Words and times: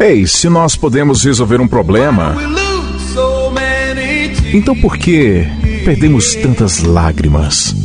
Ei, 0.00 0.26
se 0.26 0.48
nós 0.48 0.76
podemos 0.76 1.22
resolver 1.24 1.60
um 1.60 1.68
problema, 1.68 2.34
então 4.54 4.74
por 4.74 4.96
que 4.96 5.46
perdemos 5.84 6.34
tantas 6.36 6.82
lágrimas? 6.82 7.76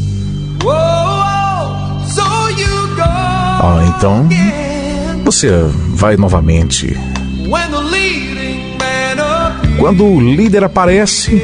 Ah, 3.60 3.94
então 3.98 4.30
você 5.26 5.50
vai 5.90 6.16
novamente. 6.16 6.98
Quando 9.78 10.06
o 10.06 10.22
líder 10.22 10.64
aparece, 10.64 11.42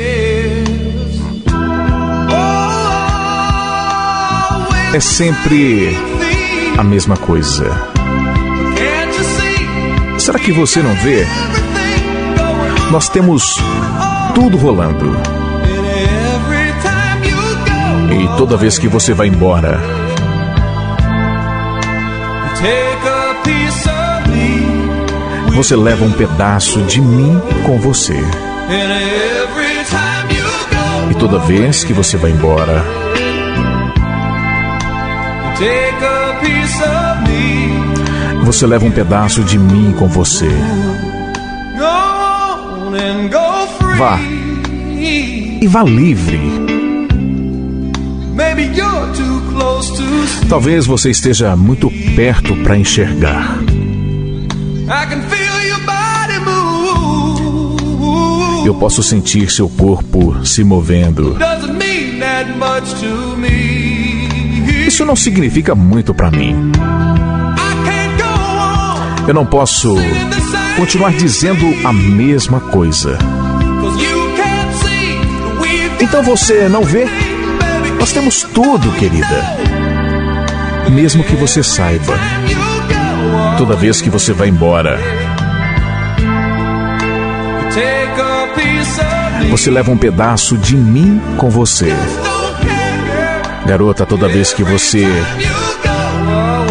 é 4.93 4.99
sempre 5.01 5.97
a 6.77 6.83
mesma 6.83 7.17
coisa. 7.17 7.90
Será 10.31 10.45
que 10.45 10.53
você 10.53 10.81
não 10.81 10.95
vê? 10.95 11.27
Nós 12.89 13.09
temos 13.09 13.57
tudo 14.33 14.55
rolando. 14.55 15.11
E 18.09 18.37
toda 18.37 18.55
vez 18.55 18.79
que 18.79 18.87
você 18.87 19.13
vai 19.13 19.27
embora, 19.27 19.77
você 25.53 25.75
leva 25.75 26.05
um 26.05 26.13
pedaço 26.13 26.81
de 26.83 27.01
mim 27.01 27.37
com 27.65 27.77
você. 27.81 28.17
E 31.09 31.15
toda 31.15 31.39
vez 31.39 31.83
que 31.83 31.91
você 31.91 32.15
vai 32.15 32.31
embora, 32.31 32.85
você 38.43 38.65
leva 38.65 38.85
um 38.85 38.91
pedaço 38.91 39.43
de 39.43 39.57
mim 39.57 39.93
com 39.97 40.07
você. 40.07 40.49
Vá. 43.97 44.19
E 45.61 45.67
vá 45.67 45.83
livre. 45.83 46.39
Talvez 50.49 50.85
você 50.85 51.11
esteja 51.11 51.55
muito 51.55 51.91
perto 52.15 52.55
para 52.57 52.77
enxergar. 52.77 53.57
Eu 58.65 58.75
posso 58.75 59.01
sentir 59.01 59.49
seu 59.49 59.69
corpo 59.69 60.45
se 60.45 60.63
movendo. 60.63 61.37
Isso 64.87 65.05
não 65.05 65.15
significa 65.15 65.73
muito 65.73 66.13
para 66.13 66.29
mim. 66.29 66.71
Eu 69.27 69.33
não 69.33 69.45
posso 69.45 69.95
continuar 70.75 71.11
dizendo 71.11 71.65
a 71.85 71.93
mesma 71.93 72.59
coisa. 72.59 73.17
Então 75.99 76.23
você 76.23 76.67
não 76.67 76.83
vê? 76.83 77.05
Nós 77.99 78.11
temos 78.11 78.43
tudo, 78.43 78.91
querida. 78.93 79.45
Mesmo 80.89 81.23
que 81.23 81.35
você 81.35 81.63
saiba, 81.63 82.17
toda 83.57 83.75
vez 83.75 84.01
que 84.01 84.09
você 84.09 84.33
vai 84.33 84.49
embora, 84.49 84.99
você 89.49 89.69
leva 89.69 89.91
um 89.91 89.97
pedaço 89.97 90.57
de 90.57 90.75
mim 90.75 91.21
com 91.37 91.49
você. 91.49 91.93
Garota, 93.65 94.05
toda 94.05 94.27
vez 94.27 94.53
que 94.53 94.63
você. 94.63 95.05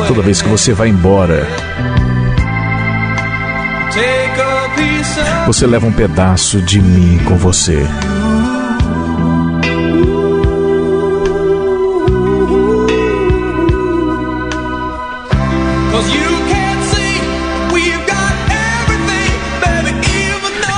Toda 0.09 0.23
vez 0.23 0.43
que 0.43 0.49
você 0.49 0.73
vai 0.73 0.89
embora, 0.89 1.47
você 5.47 5.67
leva 5.67 5.87
um 5.87 5.93
pedaço 5.93 6.63
de 6.63 6.81
mim 6.81 7.19
com 7.25 7.37
você. 7.37 7.85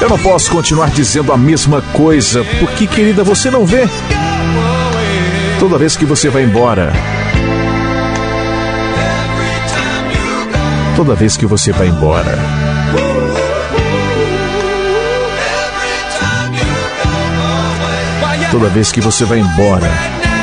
Eu 0.00 0.08
não 0.08 0.18
posso 0.18 0.50
continuar 0.50 0.90
dizendo 0.90 1.32
a 1.32 1.36
mesma 1.36 1.80
coisa, 1.92 2.44
porque, 2.58 2.86
querida, 2.86 3.22
você 3.22 3.50
não 3.50 3.64
vê. 3.64 3.88
Toda 5.60 5.78
vez 5.78 5.96
que 5.96 6.04
você 6.04 6.28
vai 6.28 6.42
embora, 6.42 6.92
toda 10.96 11.14
vez 11.14 11.36
que 11.36 11.46
você 11.46 11.70
vai 11.70 11.86
embora, 11.86 12.36
Toda 18.52 18.68
vez 18.68 18.92
que 18.92 19.00
você 19.00 19.24
vai 19.24 19.38
embora, 19.38 19.90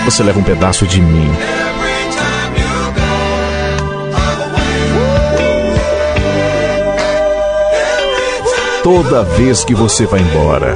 você 0.03 0.23
leva 0.23 0.39
um 0.39 0.43
pedaço 0.43 0.87
de 0.87 0.99
mim. 0.99 1.31
Toda 8.81 9.23
vez 9.23 9.63
que 9.63 9.75
você 9.75 10.07
vai 10.07 10.21
embora, 10.21 10.75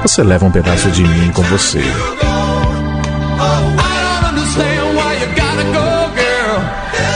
você 0.00 0.22
leva 0.22 0.46
um 0.46 0.50
pedaço 0.50 0.90
de 0.90 1.02
mim 1.02 1.30
com 1.32 1.42
você. 1.42 1.82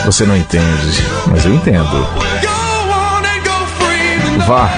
Você 0.04 0.26
não 0.26 0.36
entende, 0.36 1.02
mas 1.26 1.46
eu 1.46 1.54
entendo. 1.54 2.06
Vá. 4.46 4.68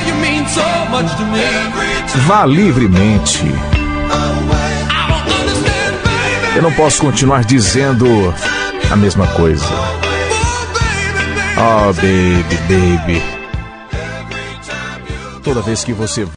Vá 2.27 2.45
livremente. 2.45 3.45
Eu 6.55 6.63
não 6.63 6.73
posso 6.73 7.01
continuar 7.01 7.45
dizendo 7.45 8.07
a 8.91 8.97
mesma 8.97 9.27
coisa. 9.29 9.65
Oh, 11.57 11.93
baby, 11.95 12.57
baby. 12.69 13.23
Toda 15.43 15.61
vez 15.61 15.83
que 15.83 15.93
você 15.93 16.27